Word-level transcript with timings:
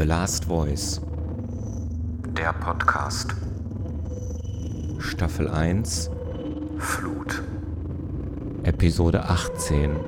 The 0.00 0.06
Last 0.06 0.46
Voice, 0.46 1.02
Der 2.28 2.54
Podcast 2.54 3.34
Staffel 4.98 5.46
1, 5.46 6.08
Flut. 6.78 7.42
Episode 8.62 9.24
18. 9.24 10.00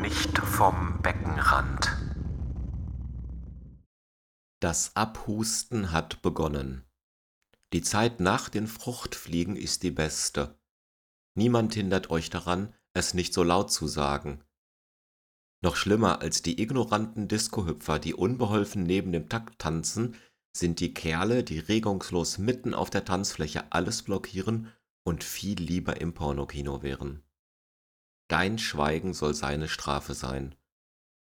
Nicht 0.00 0.36
vom 0.36 1.00
Beckenrand. 1.00 1.96
Das 4.58 4.96
Abhusten 4.96 5.92
hat 5.92 6.22
begonnen. 6.22 6.82
Die 7.72 7.82
Zeit 7.82 8.18
nach 8.18 8.48
den 8.48 8.66
Fruchtfliegen 8.66 9.54
ist 9.54 9.84
die 9.84 9.92
beste. 9.92 10.58
Niemand 11.36 11.74
hindert 11.74 12.10
euch 12.10 12.30
daran, 12.30 12.74
es 12.94 13.14
nicht 13.14 13.32
so 13.32 13.44
laut 13.44 13.70
zu 13.70 13.86
sagen. 13.86 14.42
Noch 15.62 15.76
schlimmer 15.76 16.20
als 16.20 16.42
die 16.42 16.60
ignoranten 16.60 17.28
Diskohüpfer, 17.28 18.00
die 18.00 18.14
unbeholfen 18.14 18.82
neben 18.82 19.12
dem 19.12 19.28
Takt 19.28 19.60
tanzen, 19.60 20.16
sind 20.54 20.80
die 20.80 20.92
Kerle, 20.92 21.44
die 21.44 21.60
regungslos 21.60 22.38
mitten 22.38 22.74
auf 22.74 22.90
der 22.90 23.04
Tanzfläche 23.04 23.72
alles 23.72 24.02
blockieren 24.02 24.68
und 25.04 25.24
viel 25.24 25.60
lieber 25.60 26.00
im 26.00 26.14
Pornokino 26.14 26.82
wären. 26.82 27.22
Dein 28.28 28.58
Schweigen 28.58 29.14
soll 29.14 29.34
seine 29.34 29.68
Strafe 29.68 30.14
sein. 30.14 30.54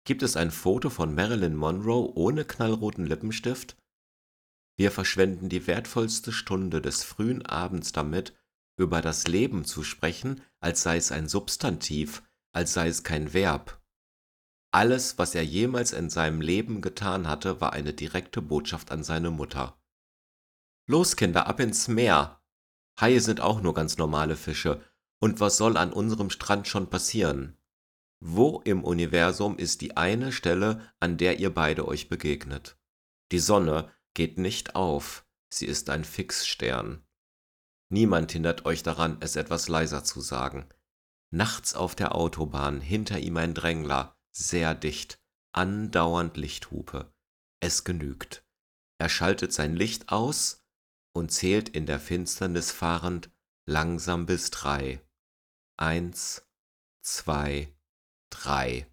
Gibt 0.06 0.24
es 0.24 0.36
ein 0.36 0.50
Foto 0.50 0.90
von 0.90 1.14
Marilyn 1.14 1.56
Monroe 1.56 2.12
ohne 2.16 2.46
knallroten 2.46 3.06
Lippenstift? 3.06 3.78
Wir 4.78 4.92
verschwenden 4.92 5.50
die 5.50 5.68
wertvollste 5.68 6.32
Stunde 6.32 6.82
des 6.82 7.04
frühen 7.04 7.46
Abends 7.46 7.92
damit, 7.92 8.34
über 8.78 9.02
das 9.02 9.28
Leben 9.28 9.66
zu 9.66 9.84
sprechen, 9.84 10.42
als 10.60 10.82
sei 10.82 10.98
es 10.98 11.12
ein 11.12 11.28
Substantiv, 11.28 12.24
als 12.52 12.74
sei 12.74 12.88
es 12.88 13.04
kein 13.04 13.34
Verb. 13.34 13.81
Alles, 14.72 15.18
was 15.18 15.36
er 15.36 15.44
jemals 15.44 15.92
in 15.92 16.10
seinem 16.10 16.40
Leben 16.40 16.82
getan 16.82 17.28
hatte, 17.28 17.60
war 17.60 17.74
eine 17.74 17.94
direkte 17.94 18.42
Botschaft 18.42 18.92
an 18.92 19.04
seine 19.04 19.30
Mutter. 19.30 19.78
Los, 20.88 21.18
Kinder, 21.18 21.48
ab 21.48 21.60
ins 21.60 21.90
Meer! 21.90 22.42
Haie 23.00 23.20
sind 23.20 23.42
auch 23.42 23.62
nur 23.62 23.74
ganz 23.74 23.98
normale 23.98 24.38
Fische, 24.38 24.82
und 25.20 25.40
was 25.40 25.58
soll 25.58 25.76
an 25.76 25.92
unserem 25.92 26.30
Strand 26.30 26.68
schon 26.68 26.90
passieren? 26.90 27.58
Wo 28.22 28.62
im 28.62 28.84
Universum 28.84 29.58
ist 29.58 29.82
die 29.82 29.98
eine 29.98 30.32
Stelle, 30.32 30.90
an 31.00 31.18
der 31.18 31.40
ihr 31.40 31.54
beide 31.54 31.88
euch 31.88 32.08
begegnet? 32.08 32.78
Die 33.32 33.40
Sonne 33.40 33.92
geht 34.14 34.38
nicht 34.38 34.76
auf, 34.76 35.26
sie 35.50 35.66
ist 35.66 35.90
ein 35.90 36.06
Fixstern. 36.06 37.04
Niemand 37.90 38.32
hindert 38.32 38.66
euch 38.66 38.84
daran, 38.84 39.18
es 39.20 39.36
etwas 39.36 39.68
leiser 39.68 40.04
zu 40.04 40.22
sagen. 40.22 40.70
Nachts 41.30 41.76
auf 41.76 41.94
der 41.94 42.16
Autobahn, 42.16 42.80
hinter 42.80 43.20
ihm 43.20 43.38
ein 43.38 43.54
Drängler, 43.54 44.16
sehr 44.32 44.76
dicht, 44.76 45.20
andauernd 45.54 46.38
Lichthupe. 46.38 47.14
Es 47.60 47.84
genügt. 47.84 48.44
Er 49.00 49.10
schaltet 49.10 49.54
sein 49.54 49.76
Licht 49.76 50.10
aus 50.10 50.64
und 51.14 51.32
zählt 51.32 51.70
in 51.70 51.86
der 51.86 52.00
Finsternis 52.00 52.72
fahrend 52.72 53.32
langsam 53.68 54.26
bis 54.26 54.52
drei. 54.52 55.02
Eins, 55.78 56.48
zwei, 57.02 57.74
drei. 58.30 58.88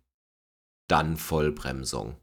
Dann 0.89 1.17
Vollbremsung. 1.17 2.17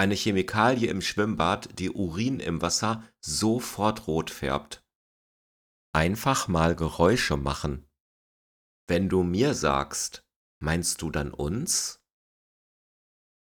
Eine 0.00 0.14
Chemikalie 0.14 0.88
im 0.88 1.02
Schwimmbad, 1.02 1.78
die 1.78 1.90
Urin 1.90 2.40
im 2.40 2.62
Wasser 2.62 3.06
sofort 3.20 4.06
rot 4.06 4.30
färbt. 4.30 4.82
Einfach 5.92 6.48
mal 6.48 6.74
Geräusche 6.74 7.36
machen. 7.36 7.86
Wenn 8.88 9.10
du 9.10 9.24
mir 9.24 9.52
sagst, 9.52 10.26
meinst 10.58 11.02
du 11.02 11.10
dann 11.10 11.34
uns? 11.34 12.00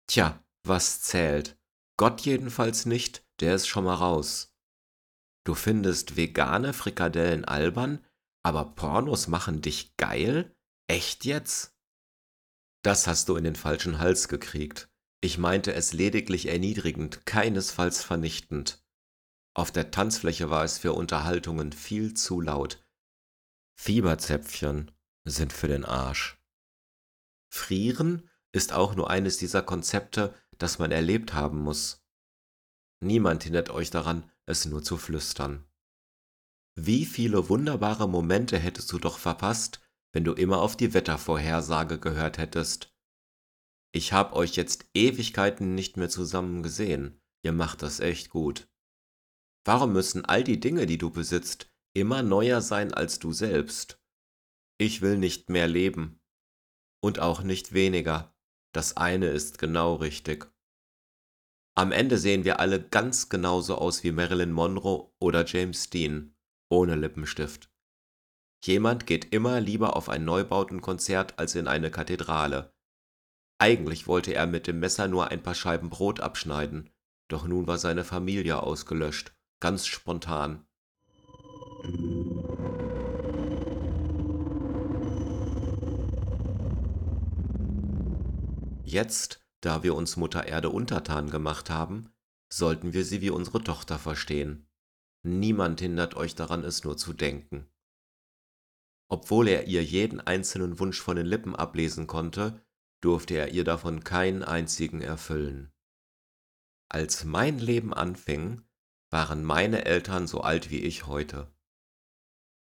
Tja, 0.07 0.43
was 0.67 1.01
zählt? 1.03 1.57
Gott 1.97 2.19
jedenfalls 2.19 2.85
nicht, 2.85 3.25
der 3.39 3.55
ist 3.55 3.67
schon 3.67 3.85
mal 3.85 3.95
raus. 3.95 4.53
Du 5.45 5.55
findest 5.55 6.17
vegane 6.17 6.73
Frikadellen 6.73 7.45
albern, 7.45 8.05
aber 8.45 8.75
Pornos 8.75 9.29
machen 9.29 9.61
dich 9.61 9.95
geil? 9.95 10.53
Echt 10.89 11.23
jetzt? 11.23 11.73
Das 12.83 13.07
hast 13.07 13.29
du 13.29 13.37
in 13.37 13.45
den 13.45 13.55
falschen 13.55 13.99
Hals 13.99 14.27
gekriegt. 14.27 14.92
Ich 15.23 15.37
meinte 15.37 15.73
es 15.73 15.93
lediglich 15.93 16.49
erniedrigend, 16.49 17.25
keinesfalls 17.25 18.03
vernichtend. 18.03 18.83
Auf 19.53 19.71
der 19.71 19.89
Tanzfläche 19.89 20.49
war 20.49 20.65
es 20.65 20.79
für 20.79 20.91
Unterhaltungen 20.91 21.71
viel 21.71 22.13
zu 22.13 22.41
laut. 22.41 22.85
Fieberzäpfchen 23.73 24.91
sind 25.23 25.53
für 25.53 25.69
den 25.69 25.85
Arsch. 25.85 26.43
Frieren 27.47 28.29
ist 28.51 28.73
auch 28.73 28.95
nur 28.95 29.09
eines 29.09 29.37
dieser 29.37 29.61
Konzepte, 29.61 30.35
das 30.57 30.77
man 30.77 30.91
erlebt 30.91 31.33
haben 31.33 31.59
muss. 31.59 32.05
Niemand 32.99 33.45
hindert 33.45 33.69
euch 33.69 33.91
daran, 33.91 34.29
es 34.45 34.65
nur 34.65 34.83
zu 34.83 34.97
flüstern. 34.97 35.63
Wie 36.75 37.05
viele 37.05 37.47
wunderbare 37.47 38.09
Momente 38.09 38.59
hättest 38.59 38.91
du 38.91 38.99
doch 38.99 39.19
verpasst, 39.19 39.79
wenn 40.11 40.25
du 40.25 40.33
immer 40.33 40.57
auf 40.57 40.75
die 40.75 40.93
Wettervorhersage 40.93 41.97
gehört 41.97 42.37
hättest. 42.39 42.92
Ich 43.95 44.11
hab 44.11 44.33
euch 44.33 44.55
jetzt 44.55 44.87
Ewigkeiten 44.95 45.75
nicht 45.75 45.97
mehr 45.97 46.09
zusammen 46.09 46.63
gesehen. 46.63 47.21
Ihr 47.45 47.51
macht 47.51 47.83
das 47.83 47.99
echt 47.99 48.31
gut. 48.31 48.67
Warum 49.65 49.93
müssen 49.93 50.25
all 50.25 50.43
die 50.43 50.59
Dinge, 50.59 50.87
die 50.87 50.97
du 50.97 51.11
besitzt, 51.11 51.71
immer 51.95 52.23
neuer 52.23 52.61
sein 52.61 52.91
als 52.91 53.19
du 53.19 53.31
selbst? 53.31 54.01
Ich 54.79 55.01
will 55.01 55.19
nicht 55.19 55.49
mehr 55.49 55.67
leben. 55.67 56.19
Und 57.03 57.19
auch 57.19 57.43
nicht 57.43 57.73
weniger. 57.73 58.35
Das 58.73 58.97
eine 58.97 59.27
ist 59.27 59.59
genau 59.59 59.95
richtig. 59.95 60.51
Am 61.75 61.91
Ende 61.91 62.17
sehen 62.17 62.45
wir 62.45 62.59
alle 62.59 62.81
ganz 62.81 63.29
genauso 63.29 63.75
aus 63.75 64.03
wie 64.03 64.11
Marilyn 64.11 64.51
Monroe 64.51 65.11
oder 65.19 65.45
James 65.45 65.91
Dean, 65.91 66.35
ohne 66.71 66.95
Lippenstift. 66.95 67.71
Jemand 68.65 69.05
geht 69.05 69.33
immer 69.33 69.61
lieber 69.61 69.95
auf 69.95 70.09
ein 70.09 70.25
Neubautenkonzert 70.25 71.37
als 71.37 71.53
in 71.53 71.67
eine 71.67 71.91
Kathedrale. 71.91 72.72
Eigentlich 73.63 74.07
wollte 74.07 74.33
er 74.33 74.45
mit 74.45 74.67
dem 74.67 74.81
Messer 74.81 75.07
nur 75.07 75.29
ein 75.29 75.41
paar 75.41 75.55
Scheiben 75.55 75.89
Brot 75.89 76.19
abschneiden, 76.19 76.89
doch 77.29 77.47
nun 77.47 77.65
war 77.65 77.77
seine 77.77 78.03
Familie 78.03 78.61
ausgelöscht, 78.61 79.33
ganz 79.61 79.87
spontan. 79.87 80.65
Jetzt, 88.83 89.39
da 89.61 89.81
wir 89.81 89.95
uns 89.95 90.17
Mutter 90.17 90.45
Erde 90.45 90.69
untertan 90.69 91.29
gemacht 91.29 91.69
haben, 91.69 92.09
sollten 92.51 92.91
wir 92.91 93.05
sie 93.05 93.21
wie 93.21 93.29
unsere 93.29 93.63
Tochter 93.63 93.97
verstehen. 93.97 94.67
Niemand 95.21 95.79
hindert 95.79 96.17
euch 96.17 96.35
daran, 96.35 96.65
es 96.65 96.83
nur 96.83 96.97
zu 96.97 97.13
denken. 97.13 97.65
Obwohl 99.07 99.47
er 99.47 99.67
ihr 99.67 99.85
jeden 99.85 100.19
einzelnen 100.19 100.79
Wunsch 100.79 100.99
von 100.99 101.15
den 101.15 101.27
Lippen 101.27 101.55
ablesen 101.55 102.07
konnte, 102.07 102.61
durfte 103.03 103.35
er 103.35 103.49
ihr 103.49 103.63
davon 103.63 104.03
keinen 104.03 104.43
einzigen 104.43 105.01
erfüllen. 105.01 105.71
Als 106.89 107.23
mein 107.23 107.59
Leben 107.59 107.93
anfing, 107.93 108.61
waren 109.09 109.43
meine 109.43 109.85
Eltern 109.85 110.27
so 110.27 110.41
alt 110.41 110.69
wie 110.69 110.79
ich 110.79 111.05
heute. 111.07 111.53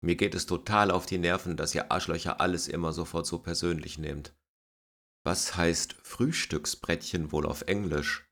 Mir 0.03 0.17
geht 0.17 0.34
es 0.34 0.47
total 0.47 0.91
auf 0.91 1.06
die 1.06 1.19
Nerven, 1.19 1.56
dass 1.56 1.75
ihr 1.75 1.91
Arschlöcher 1.91 2.41
alles 2.41 2.69
immer 2.69 2.93
sofort 2.93 3.27
so 3.27 3.39
persönlich 3.39 3.99
nehmt. 3.99 4.37
Was 5.25 5.56
heißt 5.56 5.97
Frühstücksbrettchen 6.03 7.33
wohl 7.33 7.47
auf 7.47 7.62
Englisch? 7.62 8.31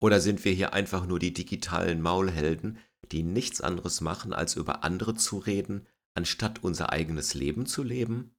Oder 0.00 0.20
sind 0.20 0.44
wir 0.44 0.52
hier 0.52 0.74
einfach 0.74 1.06
nur 1.06 1.18
die 1.18 1.32
digitalen 1.32 2.02
Maulhelden, 2.02 2.78
die 3.10 3.22
nichts 3.22 3.60
anderes 3.60 4.00
machen, 4.00 4.32
als 4.32 4.56
über 4.56 4.84
andere 4.84 5.14
zu 5.14 5.38
reden, 5.38 5.86
anstatt 6.14 6.62
unser 6.62 6.92
eigenes 6.92 7.34
Leben 7.34 7.66
zu 7.66 7.82
leben? 7.82 8.37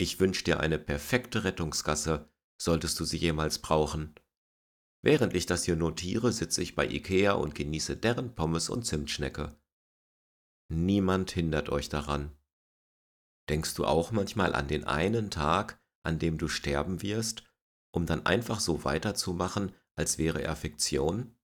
Ich 0.00 0.20
wünsch 0.20 0.44
dir 0.44 0.60
eine 0.60 0.78
perfekte 0.78 1.42
Rettungsgasse, 1.42 2.30
solltest 2.56 2.98
du 3.00 3.04
sie 3.04 3.16
jemals 3.16 3.58
brauchen. 3.58 4.14
Während 5.02 5.34
ich 5.34 5.46
das 5.46 5.64
hier 5.64 5.76
notiere, 5.76 6.32
sitze 6.32 6.62
ich 6.62 6.74
bei 6.74 6.86
Ikea 6.88 7.32
und 7.32 7.54
genieße 7.54 7.96
deren 7.96 8.34
Pommes 8.34 8.68
und 8.68 8.84
Zimtschnecke. 8.84 9.56
Niemand 10.70 11.30
hindert 11.30 11.68
euch 11.68 11.88
daran. 11.88 12.36
Denkst 13.48 13.74
du 13.74 13.86
auch 13.86 14.12
manchmal 14.12 14.54
an 14.54 14.68
den 14.68 14.84
einen 14.84 15.30
Tag, 15.30 15.82
an 16.04 16.18
dem 16.18 16.38
du 16.38 16.48
sterben 16.48 17.02
wirst, 17.02 17.44
um 17.92 18.06
dann 18.06 18.26
einfach 18.26 18.60
so 18.60 18.84
weiterzumachen, 18.84 19.74
als 19.96 20.18
wäre 20.18 20.42
er 20.42 20.54
Fiktion? 20.54 21.36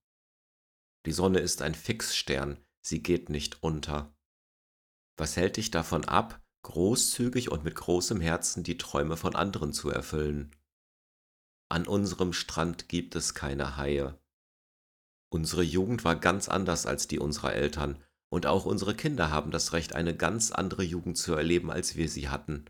Die 1.05 1.11
Sonne 1.11 1.39
ist 1.39 1.61
ein 1.61 1.75
Fixstern, 1.75 2.63
sie 2.81 3.01
geht 3.01 3.29
nicht 3.29 3.63
unter. 3.63 4.15
Was 5.17 5.37
hält 5.37 5.57
dich 5.57 5.71
davon 5.71 6.05
ab, 6.05 6.44
großzügig 6.65 7.51
und 7.51 7.63
mit 7.63 7.75
großem 7.75 8.19
Herzen 8.19 8.63
die 8.63 8.77
Träume 8.77 9.17
von 9.17 9.35
anderen 9.35 9.71
zu 9.71 9.89
erfüllen? 9.89 10.51
An 11.69 11.87
unserem 11.87 12.33
Strand 12.33 12.89
gibt 12.89 13.15
es 13.15 13.33
keine 13.33 13.77
Haie. 13.77 14.19
Unsere 15.31 15.63
Jugend 15.63 16.03
war 16.03 16.15
ganz 16.15 16.49
anders 16.49 16.85
als 16.85 17.07
die 17.07 17.19
unserer 17.19 17.53
Eltern, 17.53 18.03
Und 18.31 18.47
auch 18.47 18.65
unsere 18.65 18.95
Kinder 18.95 19.29
haben 19.29 19.51
das 19.51 19.71
Recht, 19.71 19.93
eine 19.93 20.17
ganz 20.17 20.51
andere 20.51 20.83
Jugend 20.83 21.17
zu 21.17 21.35
erleben, 21.35 21.71
als 21.71 21.95
wir 21.95 22.09
sie 22.09 22.27
hatten. 22.27 22.65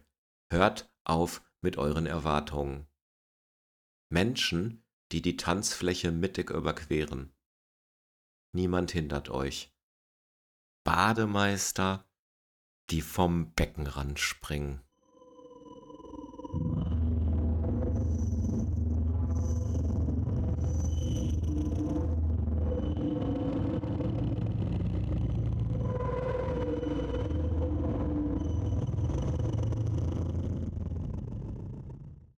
Hört 0.51 0.93
auf 1.05 1.41
mit 1.61 1.77
euren 1.77 2.05
Erwartungen. 2.05 2.85
Menschen, 4.11 4.83
die 5.11 5.21
die 5.21 5.37
Tanzfläche 5.37 6.11
mittig 6.11 6.51
überqueren. 6.51 7.33
Niemand 8.53 8.91
hindert 8.91 9.29
euch. 9.29 9.73
Bademeister, 10.83 12.04
die 12.89 13.01
vom 13.01 13.51
Beckenrand 13.53 14.19
springen. 14.19 14.84